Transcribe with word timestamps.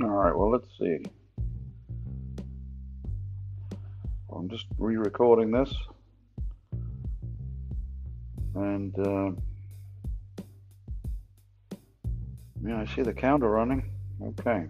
All 0.00 0.08
right, 0.08 0.34
well, 0.34 0.50
let's 0.50 0.68
see. 0.78 1.04
I'm 4.34 4.48
just 4.48 4.64
re-recording 4.78 5.50
this. 5.50 5.72
And, 8.54 8.98
uh, 8.98 9.32
yeah, 12.64 12.80
I 12.80 12.86
see 12.86 13.02
the 13.02 13.12
counter 13.12 13.50
running. 13.50 13.90
Okay. 14.22 14.66